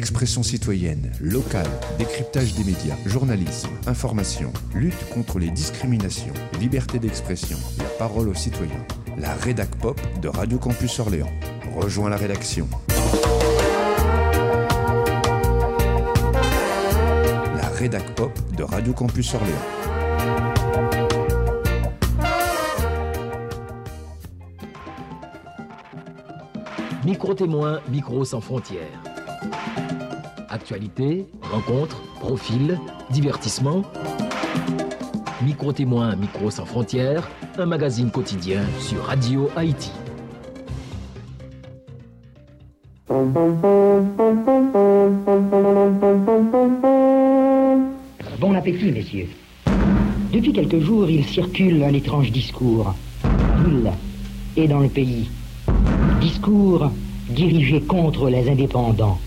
[0.00, 7.84] Expression citoyenne, locale, décryptage des médias, journalisme, information, lutte contre les discriminations, liberté d'expression, la
[7.98, 8.82] parole aux citoyens.
[9.18, 11.28] La rédac pop de Radio Campus Orléans.
[11.76, 12.66] Rejoins la rédaction.
[17.56, 19.54] La rédac pop de Radio Campus Orléans.
[27.04, 29.09] Micro-témoin, micro sans frontières.
[30.70, 32.78] Actualité, rencontres, profil,
[33.10, 33.82] divertissement.
[35.42, 37.28] Micro-témoin, micro sans frontières,
[37.58, 39.90] un magazine quotidien sur Radio Haïti.
[48.38, 49.28] Bon appétit, messieurs.
[50.32, 52.94] Depuis quelques jours, il circule un étrange discours.
[53.66, 53.90] Nul
[54.56, 55.28] et dans le pays.
[56.20, 56.92] Discours
[57.28, 59.18] dirigé contre les indépendants.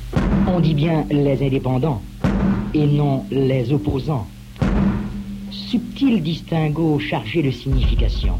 [0.47, 2.01] On dit bien les indépendants
[2.73, 4.27] et non les opposants.
[5.51, 8.33] Subtil distinguo chargé de signification.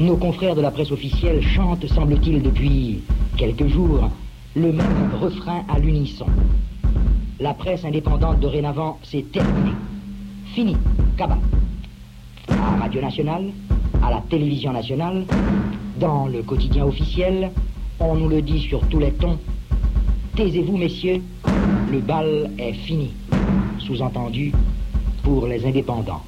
[0.00, 3.02] Nos confrères de la presse officielle chantent, semble-t-il, depuis
[3.36, 4.10] quelques jours,
[4.54, 6.26] le même refrain à l'unisson.
[7.40, 9.72] La presse indépendante dorénavant, c'est terminé.
[10.54, 10.76] Fini.
[11.16, 11.38] Cabas.
[12.48, 13.50] À Radio Nationale,
[14.02, 15.24] à la télévision nationale,
[15.98, 17.50] dans le quotidien officiel,
[18.00, 19.38] on nous le dit sur tous les tons.
[20.34, 21.20] Taisez-vous, messieurs,
[21.90, 23.12] le bal est fini.
[23.78, 24.50] Sous-entendu,
[25.22, 26.22] pour les indépendants.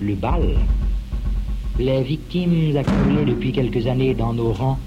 [0.00, 0.56] Le bal
[1.78, 4.78] Les victimes accumulées depuis quelques années dans nos rangs,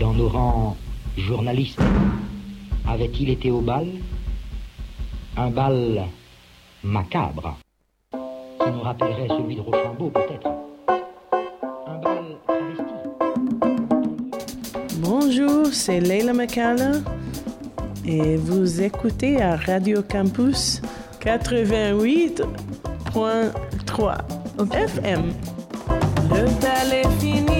[0.00, 0.76] dans nos rangs
[1.18, 1.82] journalistes,
[2.86, 3.86] avaient-ils été au bal?
[5.36, 6.06] Un bal
[6.82, 7.58] macabre,
[8.12, 10.48] qui nous rappellerait celui de Rochambeau peut-être.
[11.86, 12.24] Un bal.
[15.02, 16.92] Bonjour, c'est Leila McCalla
[18.08, 20.80] et vous écoutez à Radio Campus
[21.20, 22.42] 88.3
[24.72, 25.32] FM.
[26.30, 27.57] Le bal est fini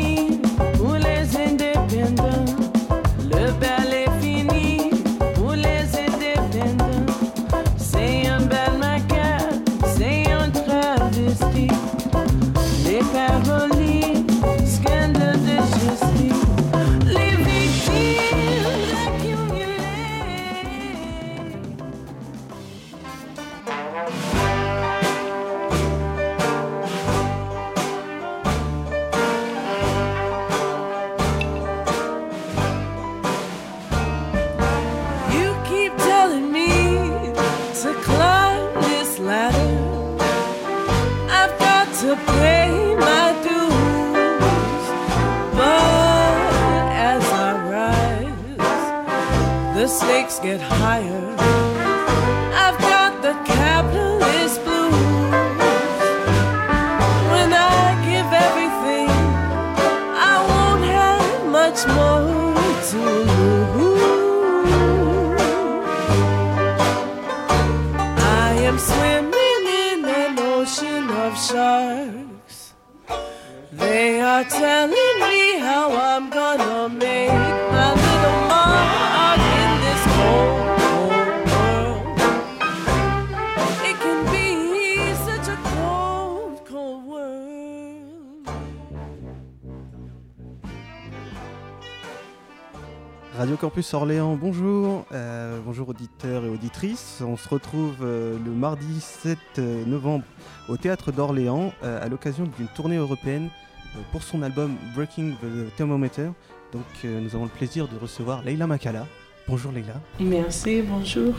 [93.38, 95.06] Radio Campus Orléans, bonjour.
[95.12, 97.22] Euh, bonjour auditeurs et auditrices.
[97.25, 99.38] On se retrouve euh, le mardi 7
[99.87, 100.25] novembre
[100.69, 103.49] au Théâtre d'Orléans euh, à l'occasion d'une tournée européenne
[103.94, 106.31] euh, pour son album Breaking the Thermometer.
[106.72, 109.06] Donc euh, nous avons le plaisir de recevoir Leila Makala.
[109.47, 110.00] Bonjour Leila.
[110.19, 111.32] Merci, bonjour.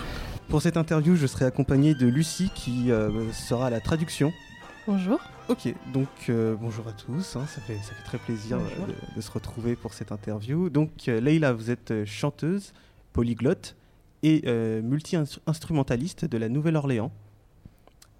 [0.48, 4.32] Pour cette interview, je serai accompagné de Lucie qui euh, sera à la traduction.
[4.92, 5.20] Bonjour.
[5.50, 9.16] Ok, donc euh, bonjour à tous, hein, ça, fait, ça fait très plaisir euh, de,
[9.18, 10.72] de se retrouver pour cette interview.
[10.72, 12.74] Donc euh, Leïla, vous êtes euh, chanteuse,
[13.14, 13.76] polyglotte
[14.24, 14.42] et
[14.82, 17.12] multi-instrumentaliste de la Nouvelle-Orléans.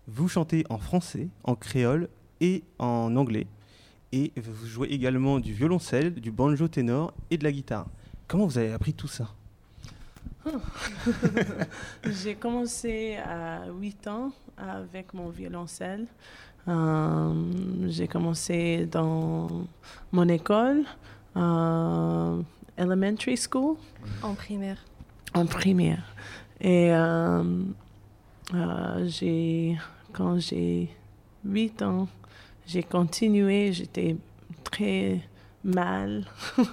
[0.08, 2.08] Vous chantez en français, en créole
[2.40, 3.48] et en anglais.
[4.12, 7.88] Et vous jouez également du violoncelle, du banjo ténor et de la guitare.
[8.28, 9.34] Comment vous avez appris tout ça?
[12.06, 16.08] J'ai commencé à 8 ans avec mon violoncelle.
[16.68, 17.34] Euh,
[17.88, 19.48] J'ai commencé dans
[20.12, 20.84] mon école,
[21.36, 22.42] euh,
[22.78, 23.78] elementary school,
[24.22, 24.78] En primaire.
[25.34, 26.04] en primaire.
[26.62, 27.44] Et euh,
[29.08, 29.78] j'ai,
[30.14, 30.90] quand j'ai
[31.46, 32.08] 8 ans,
[32.68, 34.16] j'ai continué, j'étais
[34.64, 35.22] très
[35.64, 36.26] mal.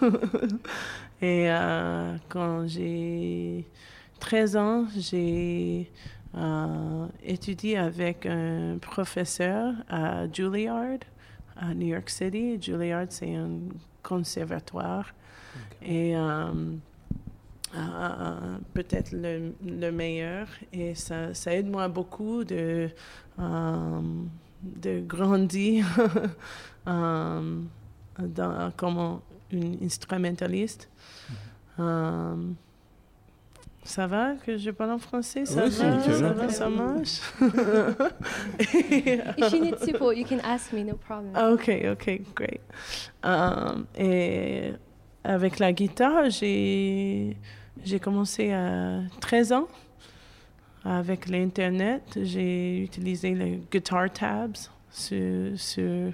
[1.22, 3.64] Et euh, quand j'ai
[4.20, 5.90] 13 ans, j'ai
[6.36, 10.98] euh, étudié avec un professeur à Juilliard,
[11.56, 12.60] à New York City.
[12.60, 13.60] Juilliard, c'est un
[14.02, 15.14] conservatoire.
[15.82, 16.52] Et euh,
[17.74, 20.48] euh, peut-être le, le, meilleur.
[20.72, 22.88] Et ça, ça aide moi beaucoup de,
[23.38, 24.00] euh,
[24.62, 25.86] de grandir
[26.86, 30.88] dans, comme une instrumentaliste.
[31.78, 32.54] Mm-hmm.
[33.86, 37.20] Ça va que je parle en français Ça oui, va, ça va, ça marche.
[39.38, 41.32] If you need support, you can ask me, no problem.
[41.36, 42.60] Ok, ok, great.
[43.22, 44.72] Um, et
[45.22, 47.36] avec la guitare, j'ai
[47.84, 49.68] j'ai commencé à 13 ans.
[50.84, 54.56] Avec l'Internet, j'ai utilisé les guitar tabs
[54.90, 56.12] sur, sur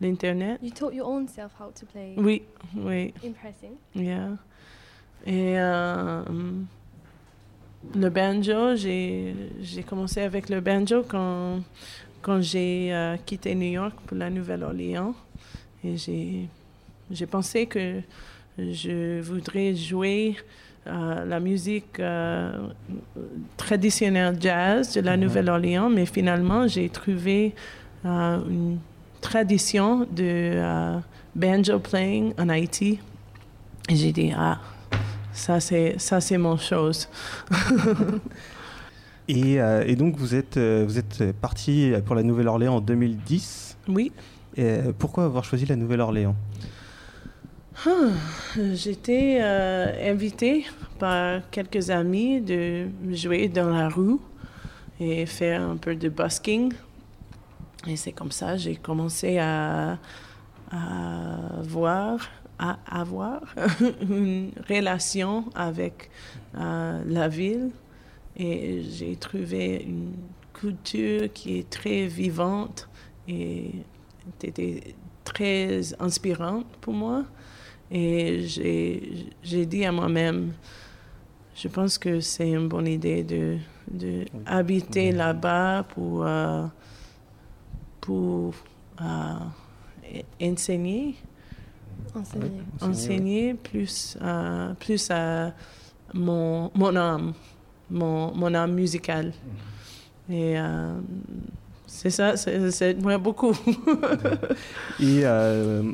[0.00, 0.58] l'Internet.
[0.62, 2.14] You taught your own self how to play.
[2.16, 2.42] Oui,
[2.74, 3.12] oui.
[3.24, 3.76] Impressive.
[3.94, 4.38] Yeah.
[5.26, 6.22] Et euh,
[7.94, 9.34] le banjo, j'ai
[9.86, 11.60] commencé avec le banjo quand,
[12.22, 15.14] quand j'ai euh, quitté New York pour la Nouvelle-Orléans.
[15.82, 18.00] Et j'ai pensé que
[18.58, 20.36] je voudrais jouer
[20.86, 22.68] euh, la musique euh,
[23.56, 25.22] traditionnelle jazz de la Mhm.
[25.24, 27.54] Nouvelle-Orléans, mais finalement, j'ai trouvé
[28.04, 28.78] une
[29.20, 30.98] tradition de
[31.34, 32.98] banjo playing en Haïti.
[33.88, 34.58] Et j'ai dit, ah,
[35.32, 37.08] ça c'est, ça c'est mon chose.
[39.28, 43.76] Et, euh, et donc vous êtes, euh, vous êtes parti pour la Nouvelle-Orléans en 2010.
[43.86, 44.10] Oui.
[44.56, 46.34] Et, euh, pourquoi avoir choisi la Nouvelle-Orléans?
[48.74, 50.66] J'étais euh, invitée
[50.98, 54.18] par quelques amis de jouer dans la rue
[54.98, 56.72] et faire un peu de busking.
[57.86, 59.96] Et c'est comme ça j'ai commencé à,
[60.70, 60.76] à
[61.62, 62.18] voir,
[62.60, 63.40] à avoir
[64.10, 66.10] une relation avec
[66.56, 67.70] euh, la ville.
[68.36, 70.12] Et j'ai trouvé une
[70.52, 72.88] culture qui est très vivante
[73.26, 73.72] et
[74.42, 77.24] était très inspirante pour moi.
[77.90, 78.44] Et
[79.42, 80.52] j'ai dit à moi-même,
[81.56, 83.56] je pense que c'est une bonne idée de,
[83.90, 86.66] de habiter là-bas pour, euh,
[88.00, 88.54] pour
[89.00, 89.34] euh,
[90.42, 91.16] enseigner,
[92.14, 92.62] Enseigner.
[92.80, 95.52] enseigner plus, euh, plus à
[96.14, 97.32] mon, mon âme,
[97.90, 99.32] mon, mon âme musicale.
[100.28, 100.92] Et euh,
[101.86, 103.52] c'est ça, c'est c'est moi beaucoup.
[105.00, 105.92] Et euh,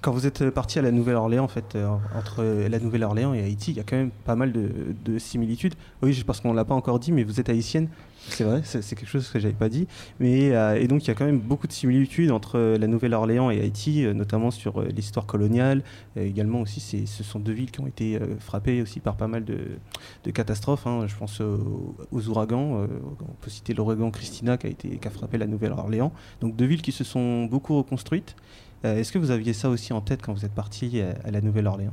[0.00, 3.72] quand vous êtes parti à la Nouvelle-Orléans, en fait, euh, entre la Nouvelle-Orléans et Haïti,
[3.72, 4.70] il y a quand même pas mal de,
[5.04, 5.74] de similitudes.
[6.02, 7.88] Oui, parce qu'on ne l'a pas encore dit, mais vous êtes haïtienne.
[8.30, 9.88] C'est vrai, c'est quelque chose que j'avais pas dit.
[10.20, 13.50] Mais, euh, et donc, il y a quand même beaucoup de similitudes entre la Nouvelle-Orléans
[13.50, 15.82] et Haïti, euh, notamment sur l'histoire coloniale.
[16.16, 20.30] Également aussi, ce sont deux villes qui ont été frappées aussi par pas mal de,
[20.32, 20.86] catastrophes.
[20.86, 21.06] hein.
[21.06, 22.82] Je pense aux, ouragans.
[22.82, 26.12] on peut citer l'ouragan Christina qui a frappé la Nouvelle-Orléans.
[26.40, 28.36] Donc, deux villes qui se sont beaucoup reconstruites.
[28.84, 31.30] Euh, Est-ce que vous aviez ça aussi en tête quand vous êtes parti à, à
[31.30, 31.92] la Nouvelle-Orléans?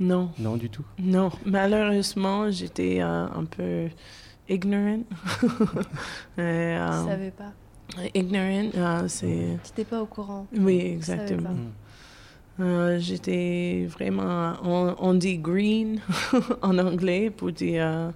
[0.00, 0.30] Non.
[0.38, 0.84] Non, du tout?
[0.98, 3.88] Non, malheureusement, j'étais euh, un peu
[4.48, 5.00] ignorant.
[6.36, 7.52] Et, euh, Je savais pas.
[8.14, 9.58] ignorant, euh, c'est...
[9.64, 10.46] Tu n'étais pas au courant.
[10.58, 11.50] Oui, exactement.
[12.60, 14.54] Euh, j'étais vraiment...
[14.64, 16.00] On, on dit green
[16.62, 17.84] en anglais pour dire...
[17.86, 18.10] euh,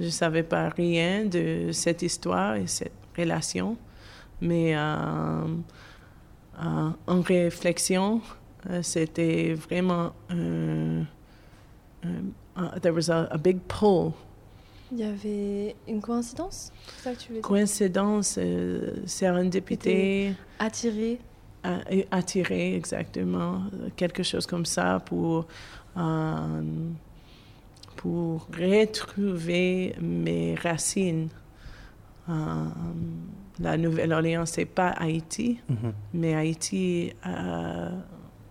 [0.00, 3.76] je savais pas rien de cette histoire et cette relation.
[4.40, 5.44] Mais euh, euh,
[6.58, 8.20] en réflexion,
[8.70, 10.12] euh, c'était vraiment...
[10.30, 11.02] un-
[12.04, 12.24] un-
[12.76, 14.12] uh, there was a, a big pull.
[14.90, 16.70] Il y avait une coïncidence?
[16.98, 17.42] C'est ça que tu veux dire?
[17.42, 21.18] Coïncidence, euh, sérendipité, Attiré.
[21.62, 23.62] a- et attirer exactement.
[23.72, 25.46] Euh, quelque chose comme ça pour
[25.96, 26.62] euh,
[27.96, 31.28] pour retrouver mes racines.
[32.28, 32.32] Euh,
[33.60, 35.92] la Nouvelle-Orléans, c'est pas Haïti, Mhm.
[36.14, 37.90] mais Haïti a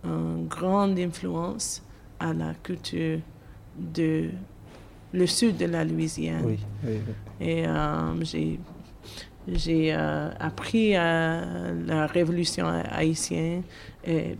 [0.04, 1.82] une grande influence
[2.18, 3.18] à la culture
[3.78, 4.30] de
[5.12, 6.42] le sud de la Louisiane.
[6.44, 7.46] Oui, oui, oui.
[7.46, 8.58] Et euh, j'ai,
[9.48, 11.42] j'ai euh, appris à
[11.86, 13.62] la révolution haïtienne
[14.06, 14.36] et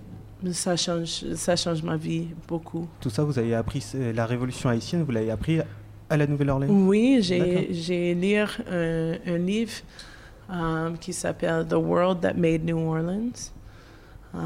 [0.51, 2.89] ça change, ça change ma vie beaucoup.
[3.01, 5.61] Tout ça, vous avez appris la révolution haïtienne, vous l'avez appris
[6.09, 6.73] à la Nouvelle-Orléans?
[6.73, 9.73] Oui, j'ai, j'ai lu un, un livre
[10.51, 13.53] euh, qui s'appelle The World That Made New Orleans,
[14.35, 14.39] euh,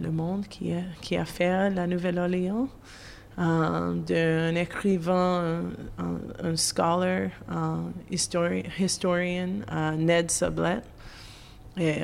[0.00, 2.68] le monde qui a, qui a fait la Nouvelle-Orléans,
[3.38, 5.62] euh, d'un écrivain,
[5.98, 10.84] un, un- scholar, un histori- historian, euh, Ned Sublette.
[11.78, 12.02] Et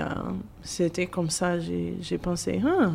[0.63, 2.93] c'était comme ça, j'ai, j'ai pensé, ah,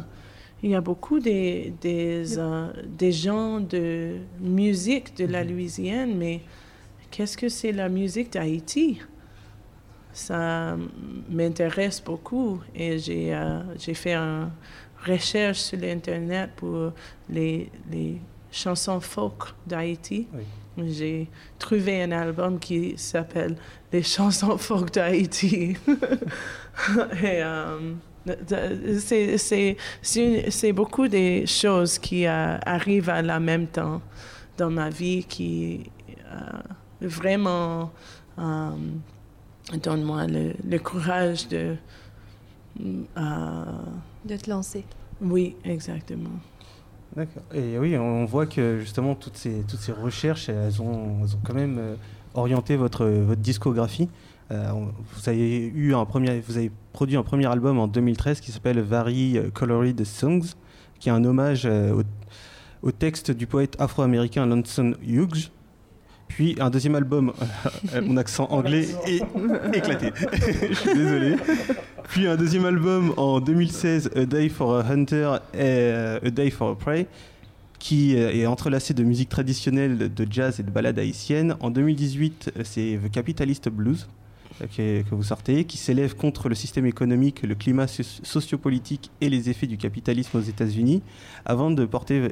[0.63, 6.41] il y a beaucoup des, des, euh, des gens de musique de la Louisiane, mais
[7.11, 9.01] qu'est-ce que c'est la musique d'Haïti?
[10.13, 10.75] Ça
[11.29, 14.49] m'intéresse beaucoup et j'ai euh, j'ai fait une
[15.05, 16.91] recherche sur l'Internet pour
[17.29, 18.17] les, les
[18.51, 20.27] chansons folk d'Haïti.
[20.77, 21.27] J'ai
[21.59, 23.55] trouvé un album qui s'appelle
[23.91, 25.75] Les chansons folk d'Haïti.
[27.23, 27.93] et euh,
[28.99, 34.01] c'est- c'est c'est une- c'est beaucoup des choses qui euh, arrivent à la même temps
[34.57, 35.89] dans ma vie qui
[36.31, 36.37] euh,
[37.01, 37.91] vraiment
[38.39, 38.69] euh,
[39.83, 41.75] donnent moi le, le courage de...
[43.17, 43.63] euh,
[44.25, 44.83] De te lancer.
[45.21, 46.29] oui, exactement.
[47.15, 47.43] D'accord.
[47.53, 51.39] Et oui, on voit que justement toutes ces, toutes ces recherches, elles ont, elles ont
[51.43, 51.95] quand même euh,
[52.35, 54.07] orienté votre, votre discographie.
[54.51, 54.71] Euh,
[55.13, 58.79] vous avez eu un premier, vous avez produit un premier album en 2013 qui s'appelle
[58.79, 60.53] Very Colored Songs,
[60.99, 62.03] qui est un hommage euh, au,
[62.87, 65.51] au texte du poète afro-américain Langston Hughes.
[66.35, 67.33] Puis un deuxième album,
[67.93, 69.21] euh, mon accent anglais est
[69.75, 70.11] éclaté.
[70.69, 71.35] Je suis désolé.
[72.09, 76.49] Puis un deuxième album en 2016, A Day for a Hunter et euh, A Day
[76.49, 77.07] for a Prey,
[77.79, 81.55] qui euh, est entrelacé de musique traditionnelle, de jazz et de ballades haïtiennes.
[81.59, 84.07] En 2018, euh, c'est The Capitalist Blues
[84.61, 89.29] euh, que, vous sortez, qui s'élève contre le système économique, le climat soci- sociopolitique et
[89.29, 91.01] les effets du capitalisme aux États-Unis,
[91.45, 92.29] avant de porter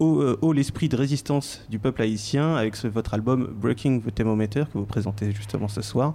[0.00, 4.78] euh, haut l'esprit de résistance du peuple haïtien avec votre album Breaking the Thermometer que
[4.78, 6.14] vous présentez justement ce soir.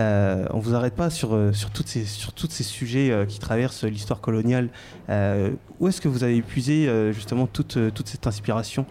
[0.00, 3.26] Euh, on vous arrête pas sur, euh, sur, toutes ces, sur tous ces sujets euh,
[3.26, 4.68] qui traversent l'histoire coloniale.
[5.80, 8.86] Où est-ce que vous avez puisé justement toute, toute cette inspiration?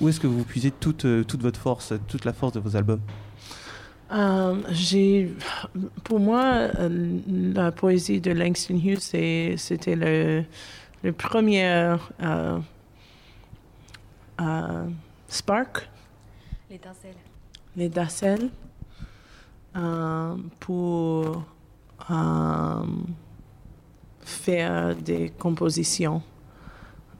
[0.00, 3.00] Où est-ce que vous puisez toute, toute votre force, toute la force de vos albums?
[4.70, 5.32] J'ai,
[6.04, 6.68] pour moi,
[7.28, 10.44] la poésie de Langston Hughes, c'était le,
[11.02, 11.96] le premier
[14.40, 14.88] euh,
[15.28, 15.88] spark,
[16.70, 17.14] L'étincelle.
[17.76, 18.50] l'étincelle,
[19.76, 21.44] euh, pour
[22.10, 22.84] euh,
[24.20, 26.22] faire des compositions.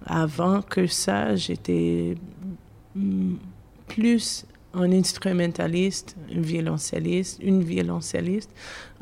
[0.04, 2.16] Avant que ça, j'étais
[2.95, 3.35] mm,
[3.87, 8.50] plus un instrumentaliste, un violoncelliste, une violoncelliste.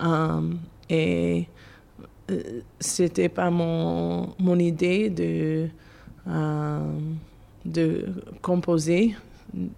[0.01, 0.53] Euh,
[0.89, 1.47] et
[2.31, 5.69] euh, c'était pas mon, mon idée de,
[6.27, 7.01] euh,
[7.65, 8.07] de
[8.43, 9.15] composer
[9.55, 9.71] une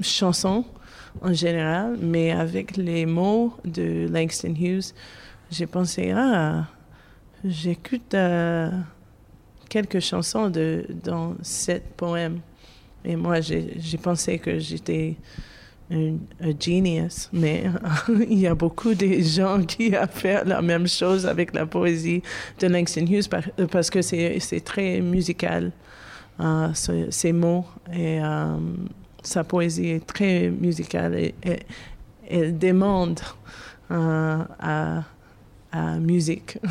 [0.00, 0.64] chanson
[1.22, 4.92] en général, mais avec les mots de Langston Hughes,
[5.50, 6.66] j'ai pensé, ah,
[7.44, 8.70] j'écoute euh,
[9.68, 12.40] quelques chansons de, dans cet poème.
[13.04, 15.16] Et moi, j'ai pensé que j'étais
[15.90, 16.16] un,
[16.58, 17.64] genius, mais
[18.28, 22.22] il y a beaucoup de gens qui ont fait la même chose avec la poésie
[22.58, 25.70] de Langston Hughes par- parce que c'est très musical,
[26.40, 27.64] euh, ce- ces mots.
[27.92, 28.56] Et euh,
[29.22, 31.60] sa poésie est très musicale et, et-
[32.28, 33.20] elle demande
[33.90, 35.02] euh, à,
[35.72, 36.58] à musique.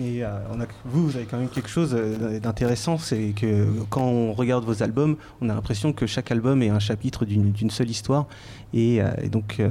[0.00, 1.92] Mais euh, on a, vous, vous avez quand même quelque chose
[2.42, 6.68] d'intéressant, c'est que quand on regarde vos albums, on a l'impression que chaque album est
[6.70, 8.26] un chapitre d'une seule histoire.
[8.72, 9.62] Et, et donc,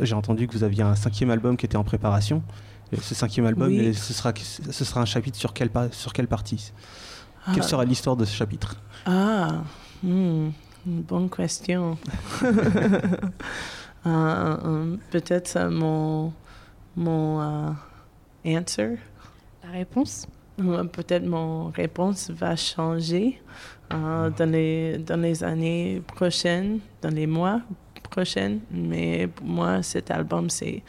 [0.00, 2.42] j'ai entendu que vous aviez un cinquième album qui était en préparation.
[3.00, 3.94] Ce cinquième album, Oui.
[3.94, 6.72] ce, sera, ce sera un chapitre sur quelle, pa- sur quelle partie?
[7.46, 7.66] Quelle Ah.
[7.66, 8.76] sera l'histoire de ce chapitre
[9.06, 9.62] Ah,
[10.02, 10.48] hmm,
[10.86, 11.96] une bonne question.
[14.06, 16.32] Euh, Peut-être euh, mon,
[16.96, 17.70] mon euh,
[18.46, 18.96] answer,
[19.64, 20.26] La réponse?
[20.60, 23.40] Euh, peut-être mon réponse va changer
[23.92, 27.60] euh, dans, les, dans les années prochaines, dans les mois
[28.10, 28.58] prochains.
[28.70, 30.82] Mais pour moi, cet album, c'est,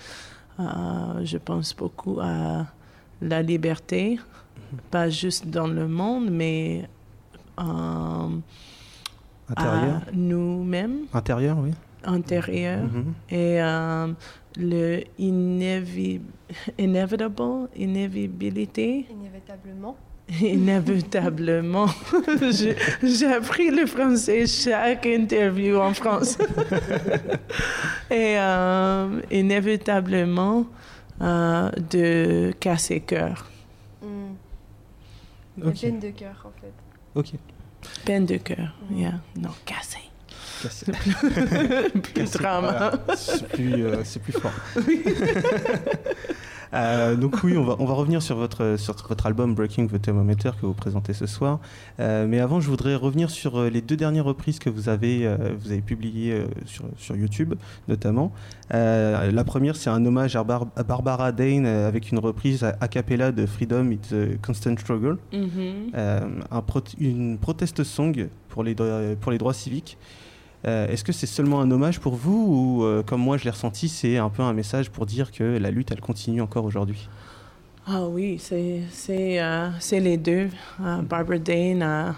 [0.59, 2.65] je pense beaucoup à
[3.21, 4.19] la liberté,
[4.91, 6.87] pas juste dans le monde, mais
[7.59, 8.29] euh,
[9.49, 11.71] Intérieur à nous-mêmes, Intérieur, oui.
[12.03, 13.13] intérieur, Mhm.
[13.29, 14.07] et euh,
[14.57, 16.21] le inévi-
[16.77, 19.97] inevitable, inévitabilité, Inévitablement.
[20.41, 21.87] inévitablement.
[22.51, 26.37] J'ai- J'ai appris le français chaque interview en France.
[28.11, 30.65] et euh, inévitablement
[31.21, 33.45] euh, de casser cœur.
[35.59, 35.63] Hmm.
[35.63, 35.81] La Ok.
[35.81, 36.73] peine de cœur, en fait.
[37.15, 37.31] Ok.
[38.05, 38.75] Peine de cœur.
[38.91, 39.13] Yeah.
[39.37, 39.97] Non, casser.
[40.61, 40.91] Cassé.
[40.91, 42.71] Plus Cassé, drama.
[43.05, 43.15] voilà.
[43.15, 44.51] C'est plus, euh, c'est plus fort.
[46.73, 49.99] Euh, donc oui, on va, on va revenir sur votre, sur votre album Breaking the
[50.01, 51.59] Thermometer que vous présentez ce soir.
[51.99, 55.25] Euh, mais avant, je voudrais revenir sur euh, les deux dernières reprises que vous avez,
[55.25, 57.55] euh, vous avez publiées sur, sur YouTube,
[57.87, 58.31] notamment.
[58.71, 62.87] La première, c'est un hommage à, Bar- à Barbara Dane avec une reprise a, a
[62.87, 65.17] cappella de Freedom It's a Constant Struggle.
[65.95, 68.75] Un pro- une protest song pour les,
[69.19, 69.97] pour les droits civiques.
[70.67, 73.49] Euh, Est-ce que c'est seulement un hommage pour vous ou, euh, comme moi je l'ai
[73.49, 77.07] ressenti, c'est un peu un message pour dire que la lutte, elle continue encore aujourd'hui?
[77.87, 80.49] Ah oui, c'est euh, les deux.
[80.79, 82.13] Uh, Barbara Dane, uh,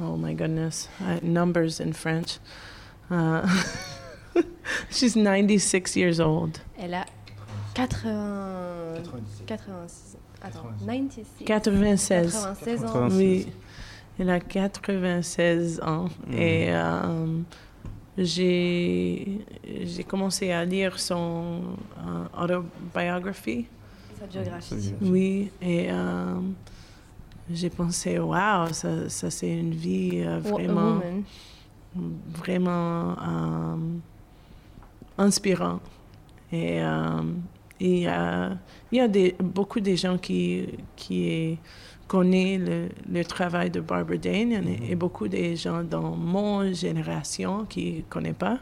[0.00, 2.38] oh my goodness, uh, numbers in French.
[3.10, 3.42] Uh,
[4.90, 6.58] she's 96 years old.
[6.78, 7.04] Elle a
[7.74, 9.02] 80...
[9.46, 10.16] 86...
[10.42, 11.26] Attends, 96.
[11.44, 12.32] 96.
[12.32, 12.92] 96 ans.
[12.92, 13.18] 96.
[13.18, 13.46] Oui,
[14.18, 16.08] elle a 96 ans.
[16.26, 16.38] Mhm.
[16.38, 17.38] Et euh,
[18.18, 19.40] j'ai
[19.84, 21.62] j'ai commencé à lire son
[21.98, 23.66] euh, autobiographie.
[24.18, 24.94] Sa biographie.
[25.00, 26.40] Oui, et euh,
[27.52, 31.00] j'ai pensé, waouh, ça, ça c'est une vie euh, vraiment,
[31.94, 33.76] vraiment euh,
[35.18, 35.80] inspirant.
[36.52, 37.22] Et euh,
[37.78, 38.50] il y a,
[38.92, 41.58] il y a des, beaucoup de gens qui, qui
[42.14, 44.90] connaissent le, le travail de Barbara Dane et, Mhm.
[44.90, 48.58] et beaucoup de gens dans mon génération qui ne connaissent pas.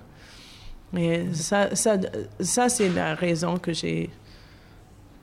[0.96, 1.92] Et ça, ça,
[2.40, 4.10] ça c'est la raison que j'ai...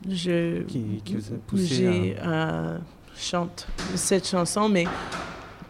[0.07, 2.77] Je, qui, qui vous a poussé j'ai euh,
[3.15, 4.85] chante cette chanson, mais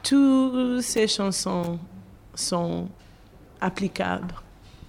[0.03, 1.77] toutes ces chansons
[2.33, 2.87] sont
[3.61, 4.33] applicables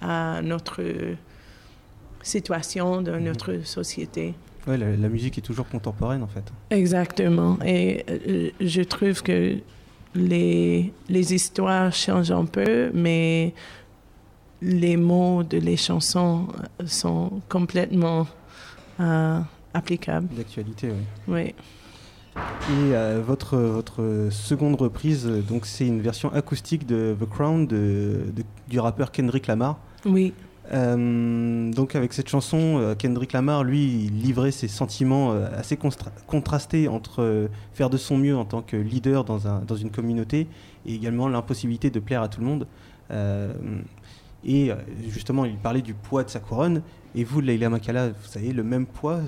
[0.01, 0.81] à notre
[2.21, 3.23] situation, de Mhm.
[3.23, 4.33] notre société.
[4.67, 6.43] Ouais, la, la musique est toujours contemporaine en fait.
[6.69, 7.57] Exactement.
[7.65, 9.57] Et euh, je trouve que
[10.15, 13.53] les, les histoires changent un peu, mais
[14.61, 16.47] les mots de les chansons
[16.85, 18.27] sont complètement
[18.99, 19.39] euh,
[19.73, 20.27] applicables.
[20.35, 21.03] D'actualité, oui.
[21.27, 21.53] Oui.
[22.35, 27.65] Et euh, votre, votre seconde reprise, euh, donc c'est une version acoustique de The Crown
[27.67, 29.79] de, de- du rappeur Kendrick Lamar.
[30.05, 30.33] Oui.
[30.73, 35.77] Euh, donc avec cette chanson, euh, Kendrick Lamar, lui, il livrait ses sentiments euh, assez
[36.27, 40.47] contrastés entre faire de son mieux en tant que leader dans, un, dans une communauté
[40.85, 42.67] et également l'impossibilité de plaire à tout le monde.
[44.45, 44.71] Et
[45.09, 46.81] justement, il parlait du poids de sa couronne.
[47.15, 49.21] Et vous, Leila Makala, vous savez, le même poids,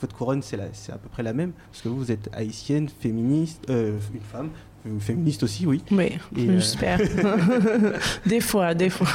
[0.00, 0.58] votre couronne, c'est,
[0.92, 4.50] à peu près la même, parce que vous, vous êtes haïtienne, féministe, une femme,
[4.98, 5.82] féministe aussi, oui.
[5.90, 6.98] Oui, euh, j'espère.
[8.26, 9.08] des fois, des fois.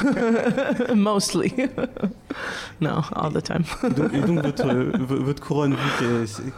[0.94, 1.52] Mostly.
[2.80, 3.64] no, all the time.
[3.84, 5.76] Et donc, et donc votre, euh, votre couronne,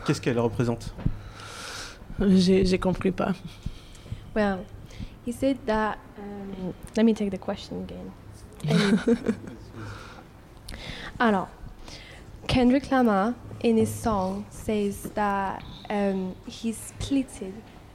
[0.07, 0.95] qu'est-ce qu'elle représente?
[2.21, 3.33] J'ai compris pas.
[4.35, 4.59] Well,
[5.27, 5.97] he said that.
[6.19, 8.13] Um, let me take the question again.
[11.19, 11.49] Alors,
[12.47, 17.53] Kendrick Lamar in his song says that um, he's splitted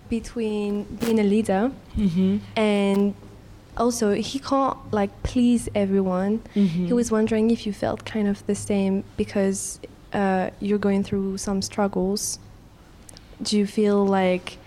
[0.10, 3.14] between being a leader Mhm, and
[3.78, 6.40] also he can't like please everyone.
[6.56, 6.88] mhm.
[6.88, 9.80] He was wondering if you felt kind of the same because
[10.14, 12.40] uh, you're going through some struggles.
[13.42, 14.58] Do you feel like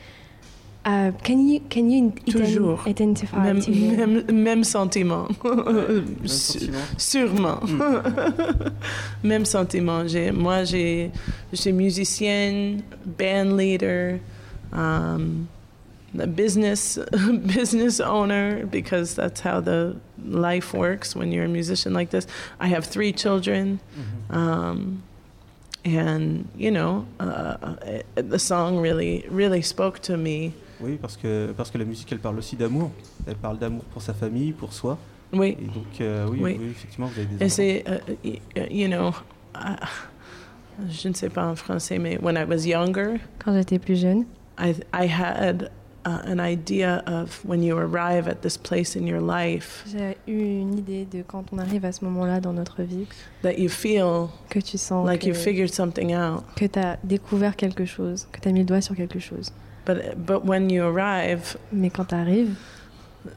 [0.84, 2.86] uh, can you can you ident- Toujours.
[2.86, 5.28] identify même, to même, même sentiment.
[5.42, 7.60] Même sentiment Sûrement.
[9.24, 10.06] Même sentiment.
[10.06, 11.10] J'ai, moi, j'ai,
[11.52, 14.18] je suis musicienne, band leader,
[14.72, 15.48] um,
[16.18, 16.98] a business
[17.46, 22.26] business owner because that's how the life works when you're a musician like this.
[22.60, 23.78] I have three children,
[24.30, 25.02] um,
[25.84, 27.56] and you know, uh,
[28.16, 30.52] it- the song really really spoke to me.
[30.80, 32.92] Oui, parce que, parce que la musique, elle parle aussi d'amour.
[33.26, 34.96] Elle parle d'amour pour sa famille, pour soi.
[35.32, 35.56] Oui.
[35.60, 36.56] Et donc, euh, oui, Oui.
[36.60, 37.54] oui, effectivement, vous avez des Et enfants.
[37.54, 37.84] c'est,
[38.24, 39.10] y- you know,
[39.56, 39.74] uh,
[40.88, 44.24] je ne sais pas en français, mais when I was younger, Quand j'étais plus jeune,
[44.58, 45.70] I, I had
[46.04, 50.60] uh, an idea of when you arrive at this place in your life j'ai eu
[50.60, 53.06] une idée de quand on arrive à ce moment-là dans notre vie,
[53.42, 56.44] that you feel que tu sens like you figured something out.
[56.56, 59.52] que tu as découvert quelque chose, que tu as mis le doigt sur quelque chose.
[59.86, 62.56] But, but when you arrive, Mais quand tu arrives,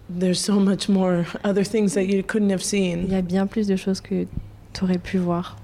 [0.09, 3.09] there's so much more other things that you couldn't have il seen.
[3.09, 4.25] y a bien plus de choses que
[4.73, 5.57] tu aurais pu voir.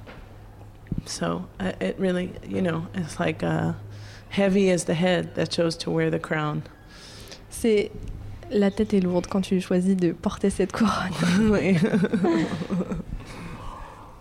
[1.05, 1.45] So
[1.79, 3.73] it really, you know, it's like uh,
[4.31, 6.61] heavy as the head that chose to wear the crown.
[7.49, 7.91] C'est
[8.51, 11.11] la tête est lourde quand tu choisis de porter cette couronne.
[11.51, 11.75] Oui.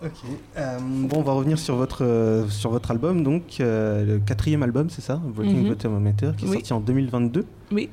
[0.04, 0.12] Ok.
[0.58, 4.62] Euh, bon, on va revenir sur votre, euh, sur votre album, donc euh, le quatrième
[4.62, 5.74] album, c'est ça, Breaking Mhm.
[5.74, 6.54] the Thermometer, qui est Oui.
[6.56, 7.46] sorti en 2022.
[7.72, 7.88] Oui.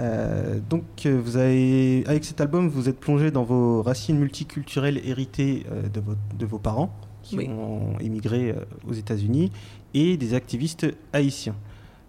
[0.00, 5.64] Euh, donc, vous avez, avec cet album, vous êtes plongé dans vos racines multiculturelles héritées
[5.70, 6.90] euh, de, vos, de vos parents,
[7.22, 7.48] qui Oui.
[7.50, 9.52] ont émigré euh, aux États-Unis
[9.94, 11.56] et des activistes haïtiens.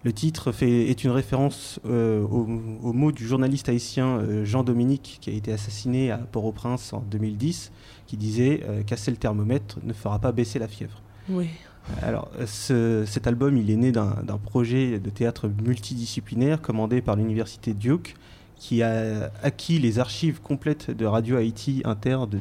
[0.04, 2.46] Le titre fait, est une référence euh, au,
[2.82, 7.72] au mot du journaliste haïtien euh, Jean-Dominique qui a été assassiné à Port-au-Prince en 2010,
[8.06, 11.00] qui disait euh, Casser le thermomètre ne fera pas baisser la fièvre.
[11.30, 11.46] Oui.
[12.02, 17.16] Alors, ce- cet album, il est né d'un d'un projet de théâtre multidisciplinaire commandé par
[17.16, 18.14] l'université Duke,
[18.56, 22.40] qui a acquis les archives complètes de Radio Haïti Inter de-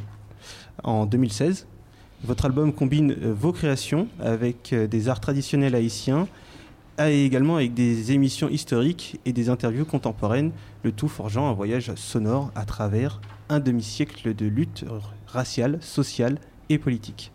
[0.84, 1.65] en 2016.
[2.23, 6.27] Votre album combine euh, vos créations avec euh, des arts traditionnels haïtiens
[6.97, 10.51] et également avec des émissions historiques et des interviews contemporaines,
[10.83, 14.86] le tout forgeant un voyage sonore à travers un demi-siècle de lutte
[15.27, 16.38] raciale, sociale
[16.69, 17.31] et politique.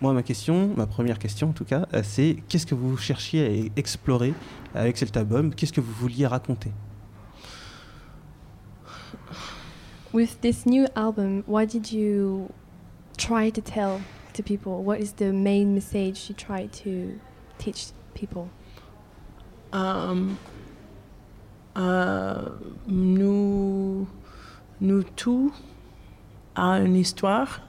[0.00, 3.46] Moi, ma question, ma première question en tout cas, euh, c'est qu'est-ce que vous cherchiez
[3.46, 4.34] à explorer
[4.74, 5.52] avec cet album?
[5.52, 6.70] Qu'est-ce que vous vouliez raconter?
[10.12, 11.90] With this new album, what did
[13.16, 14.00] try to tell
[14.34, 14.82] to people?
[14.82, 17.18] What is the main message you try to
[17.58, 18.48] teach people?
[19.74, 20.26] Euh,
[21.76, 22.48] euh,
[22.86, 24.06] nous,
[24.80, 25.52] nous tous
[26.54, 27.60] a une histoire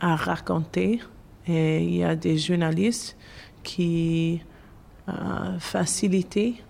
[0.00, 1.00] à raconter
[1.46, 3.16] et il y a des journalistes
[3.62, 4.40] qui
[5.08, 6.62] euh, facilitent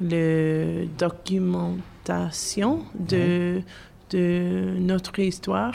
[0.00, 3.62] la documentation de,
[4.10, 5.74] de notre histoire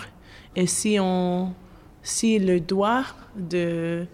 [0.56, 1.54] et si on
[2.02, 3.04] si le droit
[3.36, 4.06] de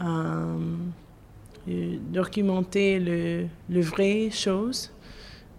[0.00, 0.56] euh,
[1.68, 4.92] euh, documenter le, le vrai chose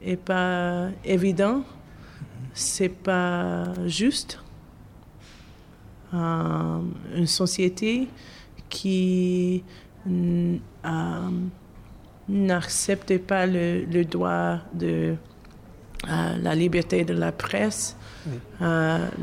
[0.02, 1.63] est pas évident,
[2.54, 4.39] c'est pas juste.
[6.13, 6.80] Euh,
[7.15, 8.08] une société
[8.69, 9.63] qui
[10.08, 10.58] euh,
[12.30, 15.15] n'accepte pas le, le droit de
[16.08, 18.34] euh, la liberté de la presse, Oui.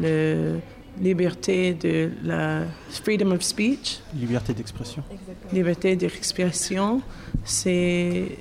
[0.00, 0.58] le
[1.00, 5.02] liberté de la freedom of speech, Liberté d'expression.
[5.52, 7.00] liberté d'expression,
[7.44, 8.38] c'est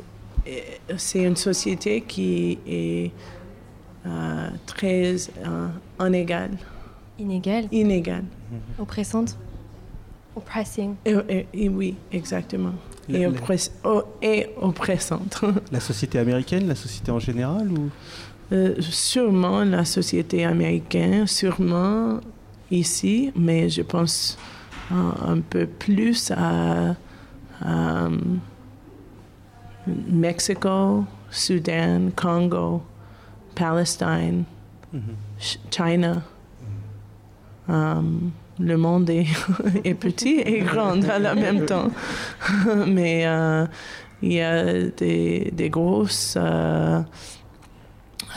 [0.97, 3.11] c'est une société qui est
[4.05, 5.67] euh, très euh,
[5.99, 6.51] inégale,
[7.19, 8.23] Inégal, inégale.
[8.79, 9.37] oppressante,
[10.35, 10.95] oppressing.
[11.05, 12.73] Et, et- et oui, exactement.
[13.07, 15.41] La- Et, la- oh, et oppressante.
[15.71, 17.89] La société américaine, la société en général ou?
[18.51, 22.19] Euh, sûrement la société américaine, sûrement
[22.71, 24.37] ici, mais je pense
[24.91, 24.95] euh,
[25.27, 26.95] un peu plus à,
[27.61, 28.07] à,
[30.07, 32.81] Mexico, Soudan, Congo,
[33.55, 34.43] Palestine,
[35.39, 36.21] Ch- China.
[37.69, 38.01] Euh,
[38.59, 39.27] le monde est,
[39.83, 41.89] est petit et grand à la même temps.
[42.87, 43.65] Mais euh,
[44.21, 47.01] il y a des, des grosses euh,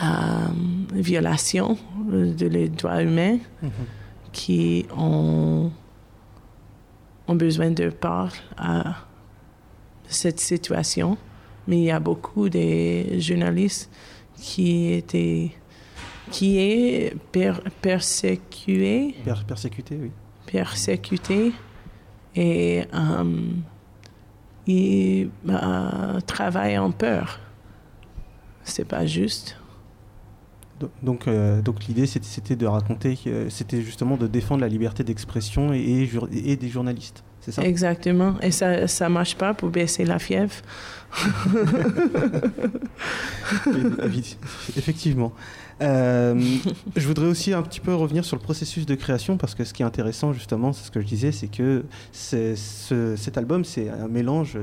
[0.01, 0.05] euh,
[0.93, 1.77] violations
[2.09, 3.37] de les droits humains
[4.33, 5.71] qui ont,
[7.27, 8.95] ont besoin de parler à
[10.07, 11.17] cette situation.
[11.67, 13.89] Mais il y a beaucoup de journalistes
[14.35, 15.51] qui étaient
[16.31, 20.11] qui est per- persécuté, per- persécutés, oui.
[20.45, 21.51] persécuté
[22.35, 23.41] et euh,
[24.65, 27.39] ils euh, travaillent en peur.
[28.63, 29.57] C'est pas juste.
[30.83, 33.17] Do- Donc, euh, donc l'idée c'était- de raconter,
[33.49, 37.63] c'était justement de défendre la liberté d'expression et, et jour- et des journalistes, c'est ça?
[37.63, 38.35] Exactement.
[38.41, 40.53] Et ça ça marche pas pour baisser la fièvre.
[44.77, 45.33] Effectivement.
[45.81, 46.39] Euh,
[46.95, 49.73] je voudrais aussi un petit peu revenir sur le processus de création parce que ce
[49.73, 53.89] qui est intéressant justement, c'est ce que je disais, c'est que ce- cet album c'est
[53.89, 54.57] un mélange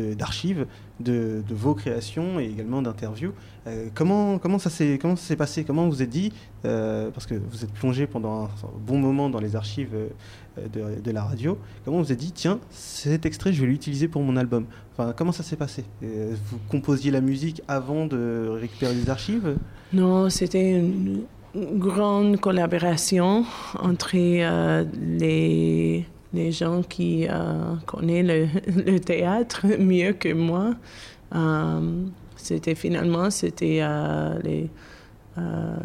[0.00, 0.66] d'archives,
[1.00, 3.32] de, vos créations et également d'interviews.
[3.66, 4.98] Euh, comment comment ça s'est
[5.36, 5.64] passé?
[5.64, 6.32] Comment vous êtes dit
[6.66, 11.10] euh, parce que vous êtes plongé pendant un bon moment dans les archives euh, de,
[11.10, 11.58] la radio.
[11.84, 14.66] Comment vous êtes dit tiens cet extrait je vais l'utiliser pour mon album?
[14.92, 15.84] Enfin comment ça s'est passé?
[16.02, 19.56] Euh, Vous composiez la musique avant de récupérer les archives?
[19.92, 21.22] Non, c'était une
[21.54, 23.44] grande collaboration
[23.78, 26.04] entre les,
[26.36, 28.46] les gens qui euh, connaissent le,
[28.92, 30.74] le théâtre mieux que moi.
[31.34, 32.04] Euh,
[32.36, 34.70] c'était finalement c'était euh, les
[35.38, 35.76] euh,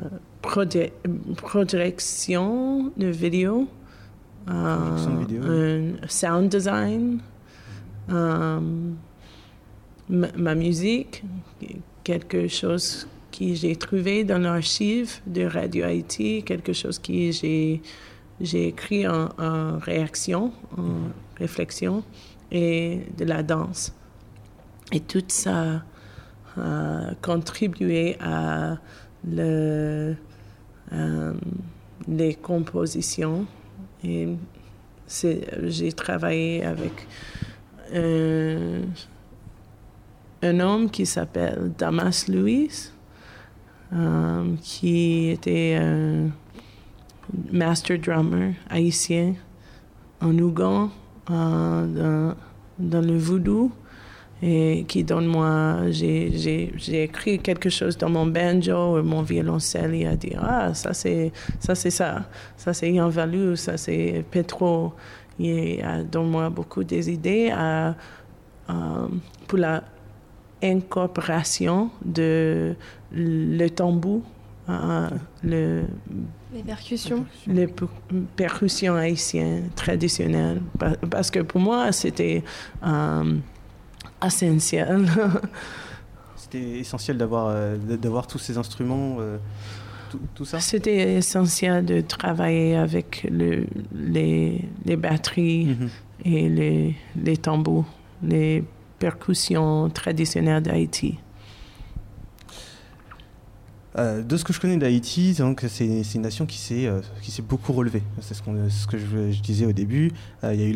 [0.44, 0.92] proje-
[1.38, 3.68] projections de vidéo,
[4.50, 5.42] euh, Projection de vidéo.
[6.04, 7.20] un sound design,
[8.12, 8.60] euh,
[10.10, 11.24] ma, ma musique,
[12.04, 17.82] quelque chose que j'ai trouvé dans l'archive de Radio Haïti, quelque chose que j'ai
[18.42, 22.04] j'ai écrit en, réaction, en réflexion,
[22.52, 23.94] et de la danse.
[24.92, 25.84] Et tout ça
[26.58, 28.78] a contribué à
[29.38, 30.14] euh,
[32.08, 33.46] les compositions.
[34.04, 34.28] Et
[35.08, 37.08] j'ai travaillé avec
[37.94, 38.82] un,
[40.42, 42.92] un homme qui s'appelle Damas Louis,
[43.94, 46.30] euh, qui était un
[47.52, 49.36] master drummer haïtien
[50.22, 50.90] en Ougan,
[51.28, 52.36] dans,
[52.80, 53.72] le voodoo
[54.44, 60.08] et qui donne moi, j'ai, écrit quelque chose dans mon banjo et mon violoncelle, il
[60.08, 62.24] a dit, ah, ça c'est ça, c'est ça,
[62.58, 64.94] ça c'est Yann Valu, ça c'est Petro.
[65.40, 67.96] Il a donné moi beaucoup des idées à,
[68.70, 69.08] euh,
[69.48, 69.84] pour la
[70.64, 72.76] incorporation de
[73.12, 74.22] le tambour,
[75.44, 75.84] le,
[76.54, 77.26] Les percussions.
[77.48, 77.86] les per-
[78.36, 80.62] percussions haïtiennes traditionnelles.
[80.78, 82.44] Pa- Parce que pour moi, c'était
[82.86, 83.36] euh,
[84.26, 85.06] essentiel.
[86.36, 89.38] C'était essentiel d'avoir euh, d'avoir tous ces instruments, euh,
[90.10, 90.60] tout, tout ça?
[90.60, 95.90] C'était essentiel de travailler avec le, les, les batteries Mhm.
[96.26, 97.86] et les, les tambours,
[98.22, 98.66] les
[99.00, 101.20] percussions traditionnelles d'Haïti.
[103.98, 105.36] Euh, de ce que je connais d'Haïti,
[105.68, 108.04] c'est une nation qui s'est euh, qui s'est beaucoup relevée.
[108.22, 110.12] C'est ce, que je, disais au début.
[110.44, 110.74] Euh,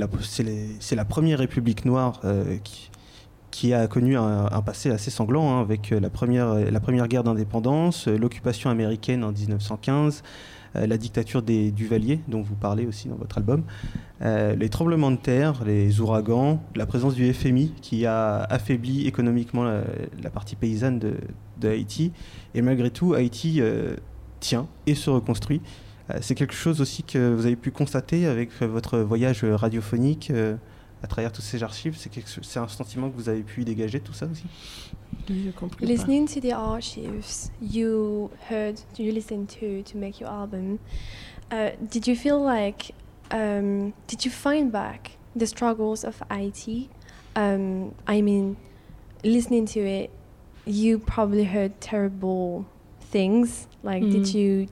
[0.80, 2.22] c'est la première république noire
[3.52, 8.08] qui a connu un, passé assez sanglant hein, avec la première la première guerre d'indépendance,
[8.08, 10.24] l'occupation américaine en 1915.
[10.76, 13.64] Euh, La dictature des Duvaliers, dont vous parlez aussi dans votre album,
[14.22, 19.64] euh, les tremblements de terre, les ouragans, la présence du FMI qui a affaibli économiquement
[19.64, 19.82] la,
[20.22, 21.16] la partie paysanne de,
[21.60, 22.12] de Haïti.
[22.54, 23.96] Et malgré tout, Haïti euh,
[24.40, 25.62] tient et se reconstruit.
[26.10, 30.32] Euh, C'est quelque chose aussi que vous avez pu constater avec euh, votre voyage radiophonique
[30.32, 30.56] euh,
[31.06, 31.96] à travers toutes ces archives.
[31.98, 34.46] C'est quelque chose- c'est un sentiment que vous avez pu dégager, tout ça aussi?
[35.82, 40.78] Listening to the archives you heard, you listened to to make your album,
[41.52, 42.94] uh, did you feel like,
[43.32, 46.90] um, did you find back the struggles of IT?
[47.36, 48.56] Um, I mean,
[49.24, 50.10] listening to it,
[50.66, 52.66] you probably heard terrible
[53.12, 53.68] things.
[53.84, 54.34] Like, did Mhm.
[54.36, 54.68] you,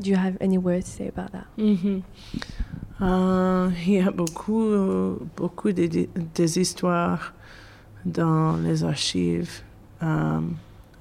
[0.00, 1.46] do you have any words to say about that?
[1.56, 2.02] Mhm.
[3.00, 7.34] Euh, il y a beaucoup, beaucoup de, de- des histoires
[8.04, 9.62] dans les archives.
[10.00, 10.58] Um,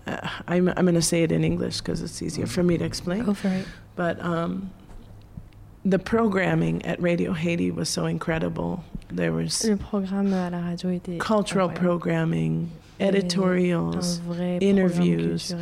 [0.07, 2.83] uh, I'm, I'm going to say it in English because it's easier for me to
[2.83, 3.23] explain.
[3.23, 3.65] Go for it.
[3.95, 4.69] But um,
[5.85, 8.83] the programming at Radio Haiti was so incredible.
[9.09, 12.67] There was Le programme à la radio était cultural programming,
[12.99, 14.19] Il y avait editorials,
[14.61, 15.53] interviews,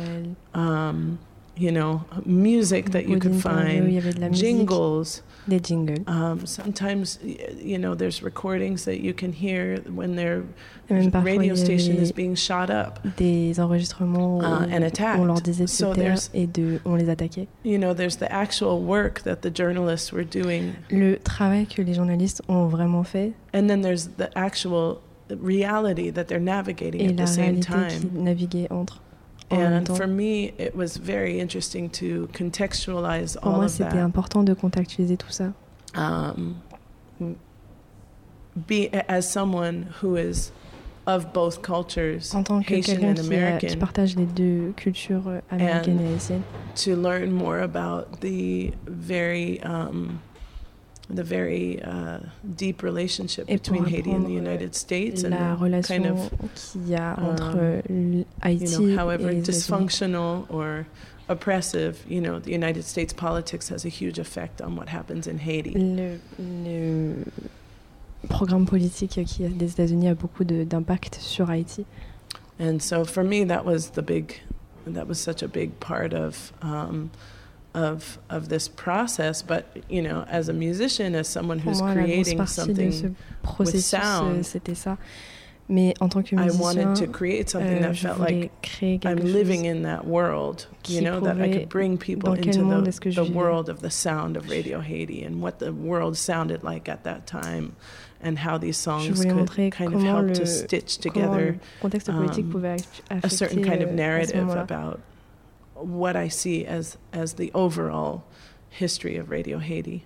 [0.54, 1.18] um,
[1.56, 5.22] you know, music that you could d'interviews, il y find, avait de la musique, jingles.
[5.46, 6.02] des jingles.
[6.08, 7.18] Um, sometimes,
[7.62, 10.42] you know, there's recordings that you can hear when their
[10.90, 15.20] Et même parfois, il radio station is being shot up des enregistrements uh, and attacked.
[15.20, 17.46] on leur disait So there's, et de, on les attaquait.
[17.62, 21.94] you know, there's the actual work that the journalists were doing, Le travail que les
[21.94, 27.16] journalistes ont vraiment fait and then there's the actual reality that they're navigating et at
[27.16, 27.88] the same time.
[27.88, 29.00] qui naviguait entre
[29.50, 34.04] And for me, it was very interesting to contextualize Pour all moi, of c'était that.
[34.04, 35.52] important de contactualiser tout ça.
[35.94, 36.56] um,
[38.66, 40.50] be as someone who is
[41.06, 43.26] of both cultures, En tant que Haitian and qui, a- qui
[43.66, 46.42] American, partage les deux cultures euh, américaines et haïtiennes,
[46.74, 50.18] to learn more about the very um,
[51.10, 52.18] the very uh,
[52.56, 56.94] deep relationship Et between Haiti and the United States and the kind of qu'il y
[56.94, 60.86] a um, entre l- you know however et dysfunctional or
[61.28, 65.38] oppressive you know the United States politics has a huge effect on what happens in
[65.38, 65.72] Haiti.
[65.74, 67.24] Le, le
[68.28, 71.84] programme politique qui des États-Unis a beaucoup d'impact sur Haïti.
[72.58, 74.40] And so for me, that was the big,
[74.86, 77.10] that was such a big part of, um,
[77.74, 79.42] of, of this process.
[79.42, 83.16] But you know, as a musician, as someone who's moi, creating partie de ce something,
[83.42, 84.96] processus, sound, euh, c'était ça.
[85.66, 89.64] Mais en tant que I wanted to create something euh, that felt like I'm living
[89.64, 90.66] in that world.
[90.86, 93.80] You know, that I could bring people into the, est-ce que je the world of
[93.80, 97.76] the sound of Radio Haiti and what the world sounded like at that time,
[98.20, 102.44] and how these songs could kind of help le, to stitch together le contexte politique
[103.10, 105.00] um, a certain kind of euh, narrative about
[105.76, 108.22] what I see as as the overall
[108.70, 110.02] history of Radio Haiti.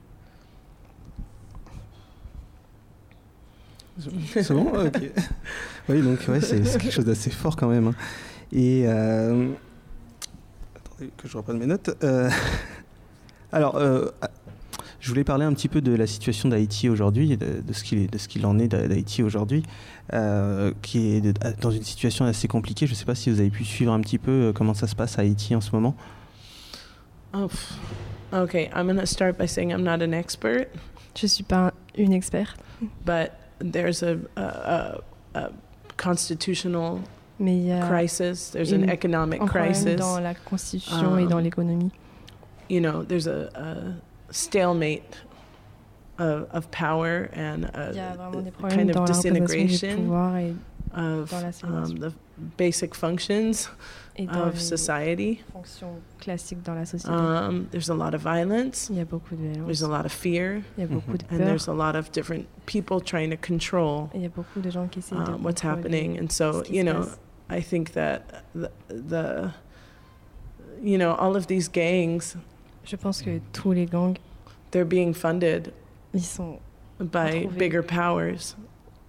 [4.32, 5.10] C'est bon Ok.
[5.88, 7.88] Oui, donc ouais, c'est c'est quelque chose d'assez fort quand même.
[7.88, 7.94] hein.
[8.52, 8.84] Et.
[8.86, 9.48] euh,
[10.76, 11.90] Attendez que je reprenne mes notes.
[12.04, 12.30] Euh,
[13.52, 14.06] Alors, euh,
[15.00, 18.46] je voulais parler un petit peu de la situation d'Haïti aujourd'hui, de, de ce qu'il
[18.46, 19.62] en est d'Ha- d'Haïti aujourd'hui,
[20.12, 22.86] euh, qui est de- dans une situation assez compliquée.
[22.86, 24.86] Je ne sais pas si vous avez pu suivre un petit peu euh, comment ça
[24.86, 25.94] se passe à Haïti en ce moment.
[27.34, 27.48] Oh,
[28.32, 28.70] okay.
[28.74, 30.66] I'm gonna start by saying I'm not an expert,
[31.14, 32.56] Je suis pas une experte,
[33.04, 33.30] but
[33.60, 34.98] there's a, a, a,
[35.34, 35.50] a
[35.96, 36.98] constitutional
[37.40, 39.96] mais il y a crisis, there's an une- economic un problème crisis.
[39.96, 41.90] dans la constitution et dans Um, l'économie.
[42.70, 43.74] You know, there's a, a
[44.30, 45.16] stalemate
[46.18, 49.08] of, of power and Il y a a, vraiment des a problèmes kind dans of
[49.08, 50.54] la représentation du disintegration pouvoir et,
[50.94, 51.94] of dans l'assimilation.
[51.94, 52.12] um, the
[52.56, 53.68] basic functions
[54.16, 55.40] et dans of les society.
[55.52, 57.12] fonctions classiques dans la société.
[57.12, 58.88] Um, there's a lot of violence.
[58.90, 60.62] il y a beaucoup de violence, There's a lot of fear.
[60.76, 63.36] il y a beaucoup de And peur, there's a lot of different people trying to
[63.36, 66.18] control et il y a beaucoup de gens qui essaient de um, what's contrôler happening.
[66.18, 67.18] And so, ce qui you se know, passe.
[67.50, 69.52] I think that the, the,
[70.82, 72.36] you know, all of these gangs,
[72.88, 74.16] Je pense que tous les gangs,
[74.70, 75.72] they're being funded
[76.14, 76.58] ils sont,
[76.98, 77.58] by Retrouver.
[77.58, 78.56] bigger powers.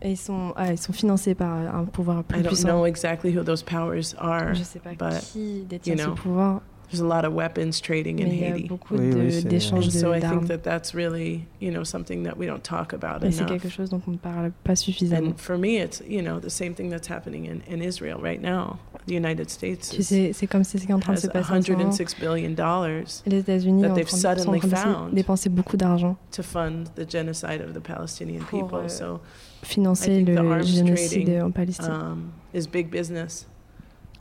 [0.02, 2.68] et ils sont, ah, ils sont financés par un pouvoir I plus don't puissant.
[2.68, 4.54] know exactly who those powers are.
[4.54, 7.80] Je sais pas but, qui détient you know, ce pouvoir, There's a lot of weapons
[7.82, 8.68] trading in mais il y a Haiti.
[8.68, 10.48] beaucoup Oui, de- d'échanges And so de- I think d'armes.
[10.48, 13.50] that that's really, you know, something that we don't talk about Et c'est enough.
[13.62, 15.30] quelque chose dont on ne parle pas suffisamment.
[15.30, 18.42] And for me, it's, you know, the same thing that's happening in, in Israel right
[18.42, 18.78] now.
[19.08, 21.52] The United States Tu is, sais, c'est comme si c'est en train de se passer
[21.54, 21.92] en ce moment.
[21.92, 22.90] 106 billion dollars
[23.26, 25.14] Les États-Unis that en they've train de- sont en suddenly train de found.
[25.14, 28.80] dépenser beaucoup d'argent to fund the genocide of the Palestinian Pour, people.
[28.86, 29.20] euh, So
[29.64, 31.92] financer I think the le arms génocide trading, en Palestine.
[31.92, 33.48] um, is big business.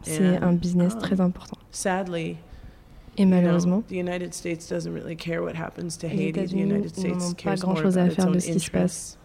[0.03, 1.59] c'est and, un business um, très important.
[1.71, 2.37] Sadly,
[3.19, 6.33] Et malheureusement, the United States doesn't really care what happens to Les Haiti.
[6.33, 9.19] The États-Unis United n'ont States pas grand-chose à faire de ce qui se passe.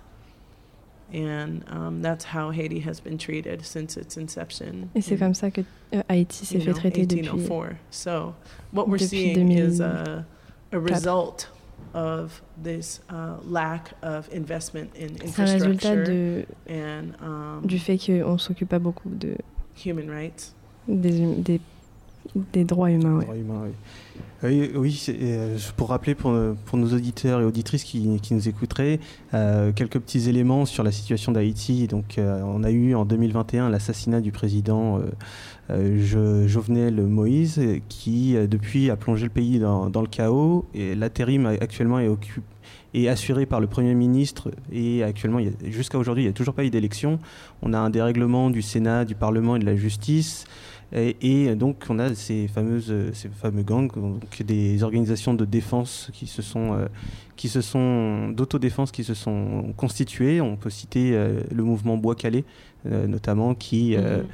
[1.13, 4.89] um, that's how Haiti has been treated since its inception.
[4.95, 5.61] et c'est comme ça que
[5.93, 7.21] euh, Haïti s'est fait traiter depuis.
[7.27, 7.77] 1804.
[7.91, 8.33] So
[8.71, 10.25] what we're depuis seeing is a,
[10.71, 10.73] 2004.
[10.73, 11.49] a result
[11.93, 17.77] of this uh, lack of investment in C'est un résultat infrastructure de, and um, du
[17.77, 19.35] fait qu'on ne s'occupe pas beaucoup de,
[19.85, 20.53] human rights.
[20.87, 21.61] des, hum- des,
[22.53, 23.19] des droits humains.
[24.43, 24.71] oui.
[24.75, 28.99] Oui, euh, pour rappeler pour, pour nos auditeurs et auditrices qui, qui nous écouteraient,
[29.33, 31.87] euh, quelques petits éléments sur la situation d'Haïti.
[31.87, 34.99] Donc, euh, on a eu en 2021 l'assassinat du président
[35.69, 40.65] Jo- Jovenel Moïse, qui depuis a plongé le pays dans, dans le chaos.
[40.73, 42.41] Et l'intérim actuellement est, occu-
[42.93, 44.51] est assuré par le Premier ministre.
[44.73, 47.17] Et actuellement, jusqu'à aujourd'hui, il n'y a toujours pas eu d'élection.
[47.61, 50.43] On a un dérèglement du Sénat, du Parlement et de la justice.
[50.95, 56.09] Et, et donc, on a ces, fameuses, ces fameux gangs, donc des organisations de défense
[56.13, 56.87] qui se sont, euh,
[57.35, 60.39] qui se sont d'autodéfense qui se sont constituées.
[60.39, 62.43] On peut citer euh, le mouvement Bois Calais,
[62.85, 64.25] euh, notamment, qui, Mhm.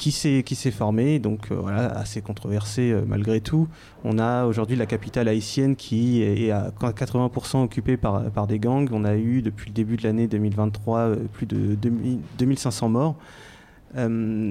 [0.00, 3.68] qui s'est qui s'est formé, donc euh, voilà, assez controversé euh, malgré tout.
[4.02, 8.88] On a aujourd'hui la capitale haïtienne qui est à 80% occupée par, par des gangs.
[8.92, 13.16] On a eu depuis le début de l'année 2023 euh, plus de 2000 2500 morts,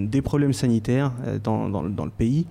[0.08, 2.45] des problèmes sanitaires euh, dans, le- pays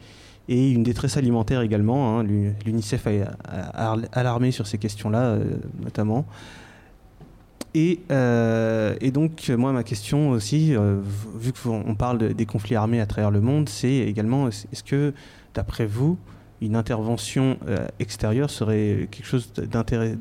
[0.48, 2.18] et une détresse alimentaire également.
[2.18, 2.22] hein.
[2.22, 5.44] L'U- L'UNICEF a, alarmé sur ces questions-là euh,
[5.83, 6.24] notamment.
[7.74, 11.01] Et, euh, donc, moi, ma question aussi, euh,
[11.38, 15.12] vu qu'on parle de- des conflits armés à travers le monde, c'est également, est-ce que,
[15.55, 16.16] d'après vous,
[16.62, 20.16] une intervention euh, extérieure serait quelque chose d'intérêt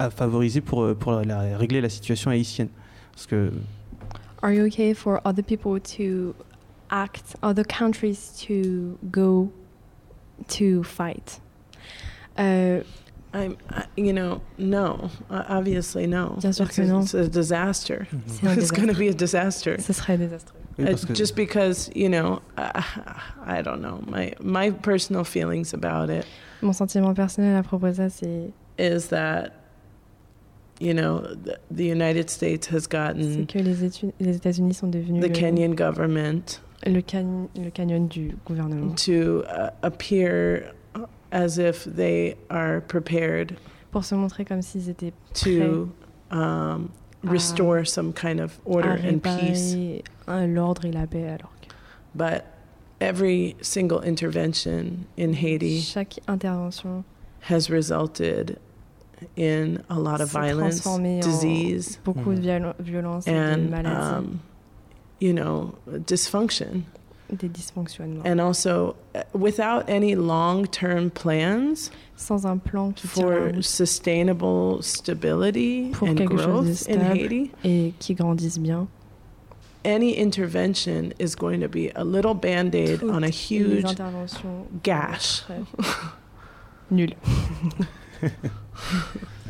[0.00, 0.84] à favoriser pour,
[1.56, 2.68] régler la situation haïtienne?
[3.12, 3.52] Parce que
[4.44, 6.34] Are you okay for other people to
[6.90, 9.50] act, other countries to go
[10.48, 11.40] to fight?
[12.36, 12.82] Euh,
[13.32, 16.36] I'm, I, you know, no, uh, obviously no.
[16.42, 17.04] Bien sûr it's, que a, non.
[17.04, 18.06] it's a disaster.
[18.26, 19.78] c'est un It's going to be a disaster.
[19.78, 20.60] Ce serait désastreux.
[20.78, 22.82] Uh, just because, you know, uh,
[23.46, 24.04] I don't know.
[24.06, 26.26] My my personal feelings about it
[26.60, 29.52] Mon sentiment personnel à propos de ça, c'est is that,
[30.80, 33.74] you know, the, the United States has c'est gotten que les,
[34.20, 39.44] les États-Unis sont devenus the le, Kenyan government le, can- le canyon du gouvernement to
[39.48, 40.72] uh, appear
[41.32, 43.56] as if they are prepared
[43.92, 45.58] pour se montrer comme s'ils étaient prêts.
[45.60, 45.92] to
[46.30, 46.90] um,
[47.22, 49.74] restore some kind of order and peace.
[50.26, 51.68] l'ordre et la paix alors que
[52.16, 52.44] But
[53.00, 57.04] every single intervention in Haiti chaque intervention
[57.50, 58.58] has resulted
[59.36, 60.82] in a lot of violence,
[61.22, 62.42] disease, beaucoup de Mhm.
[62.42, 64.40] viol- violence de and maladies, um,
[65.20, 65.74] you know
[66.06, 66.82] dysfunction,
[67.30, 68.24] des dysfonctionnements.
[68.26, 76.08] and also uh, without any long-term plans Sans un plan qui for sustainable stability Pour
[76.08, 77.00] and growth in.
[77.00, 78.86] Haiti, et qui grandissent bien,
[79.84, 83.84] any intervention is going to be a little band-aid toutes on a huge
[84.82, 85.42] gash.
[86.90, 87.08] nul.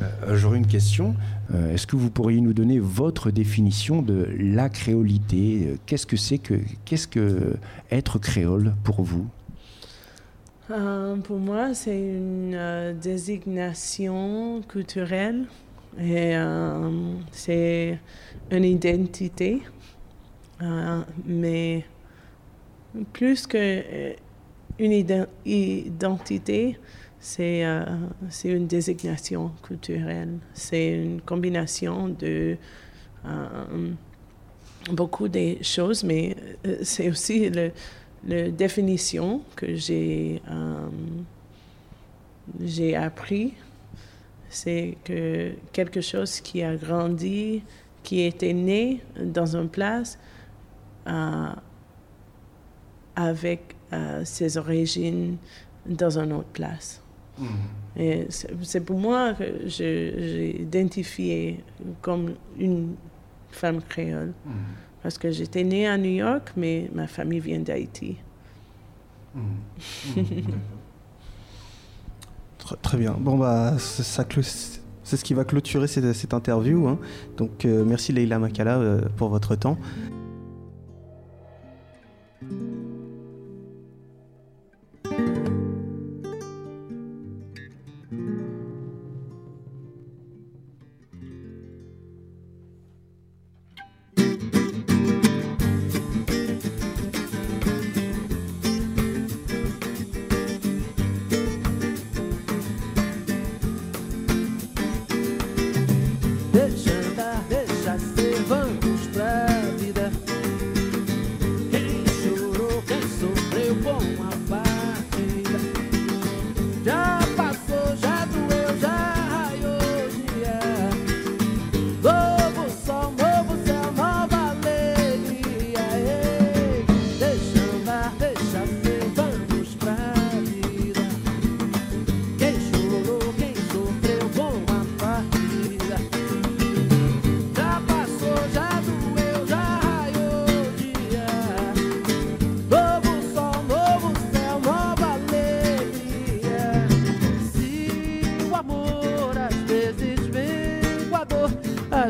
[0.01, 1.15] Euh, J'aurais une question.
[1.53, 5.77] Euh, Est-ce que vous pourriez nous donner votre définition de la créolité?
[5.85, 6.55] Qu'est-ce que c'est que
[6.85, 7.55] qu'est-ce que
[7.91, 9.25] être créole pour vous?
[10.71, 15.45] Euh, pour moi, c'est une euh, désignation culturelle
[15.99, 16.35] Et
[17.31, 17.97] c'est
[18.51, 19.61] une identité,
[21.25, 21.85] mais
[23.13, 24.15] plus que
[24.77, 26.77] une ident- identité,
[27.25, 27.83] c'est euh,
[28.43, 30.37] une désignation culturelle.
[30.53, 32.55] C'est une combination de
[33.25, 33.89] euh,
[34.91, 36.35] beaucoup de choses, mais
[36.67, 37.71] euh, c'est aussi le,
[38.27, 40.87] la définition que j'ai euh,
[42.63, 43.55] j'ai appris.
[44.47, 47.63] C'est que quelque chose qui a grandi,
[48.03, 50.19] qui était né dans une place
[53.15, 53.75] avec
[54.23, 55.37] ses origines
[55.87, 57.01] dans une autre place.
[57.97, 61.63] Et c'est pour moi que j'ai identifié
[62.01, 62.95] comme une
[63.51, 64.33] femme créole.
[65.01, 68.17] Parce que j'étais née à New York, mais ma famille vient d'Haïti.
[72.59, 73.15] Tr- Très bien.
[73.19, 74.25] Bon, bah, ça
[75.03, 76.87] c'est ce qui va clôturer cette, cette interview.
[76.87, 76.97] hein.
[77.37, 79.77] Donc, euh, merci Leila Makala euh, pour votre temps.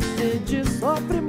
[0.01, 1.24] cheia de.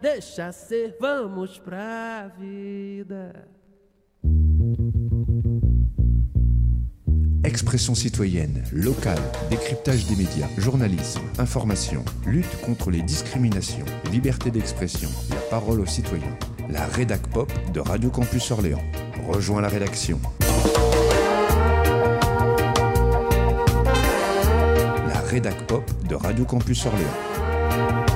[0.00, 3.48] Deixa ser, vamos pra vida.
[7.44, 15.40] Expression citoyenne, locale, décryptage des médias, journalisme, information, lutte contre les discriminations, liberté d'expression, la
[15.48, 16.36] parole aux citoyens.
[16.68, 18.82] La rédac pop de Radio Campus Orléans.
[19.26, 20.20] Rejoins la rédaction.
[25.08, 28.07] La rédac pop de Radio Campus Orléans.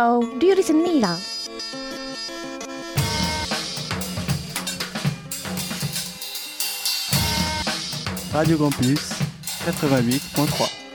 [0.00, 1.18] Oh, do you listen me now?
[8.32, 9.10] Radio Campus
[9.66, 10.87] 88.3.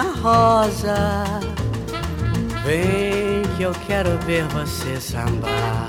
[0.00, 1.40] menina rosa,
[2.64, 5.88] vem que eu quero ver você sambar.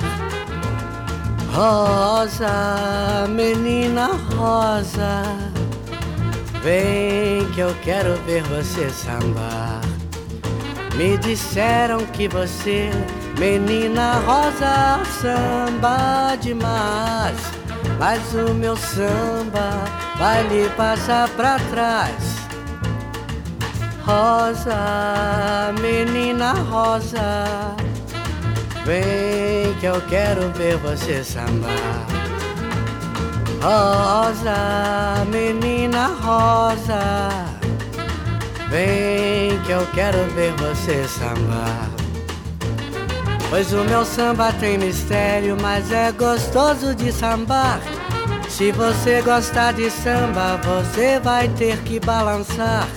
[1.53, 5.23] Rosa, menina rosa,
[6.61, 9.81] vem que eu quero ver você sambar.
[10.95, 12.89] Me disseram que você,
[13.39, 17.37] menina rosa, samba demais.
[17.97, 19.85] Mas o meu samba
[20.17, 22.30] vai lhe passar pra trás.
[24.11, 27.77] Rosa, menina rosa,
[28.85, 32.05] vem que eu quero ver você sambar.
[33.61, 37.29] Rosa, menina rosa,
[38.69, 41.89] vem que eu quero ver você sambar.
[43.49, 47.79] Pois o meu samba tem mistério, mas é gostoso de sambar.
[48.49, 52.89] Se você gostar de samba, você vai ter que balançar.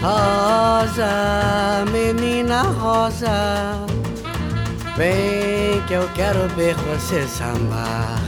[0.00, 3.84] Rosa, menina rosa,
[4.96, 8.20] vem que eu quero ver você sambar.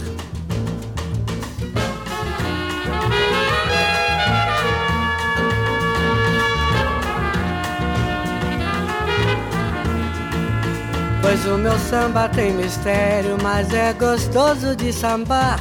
[11.22, 15.60] Pois o meu samba tem mistério, mas é gostoso de sambar.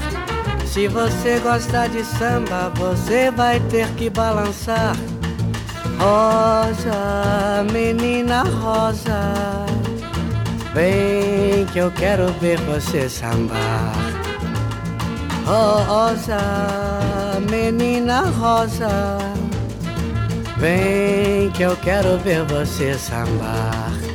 [0.66, 4.96] Se você gostar de samba, você vai ter que balançar.
[6.00, 9.66] Rosa, menina rosa,
[10.74, 13.94] vem que eu quero ver você sambar.
[15.46, 16.40] Rosa,
[17.52, 19.18] menina rosa,
[20.56, 24.09] vem que eu quero ver você sambar.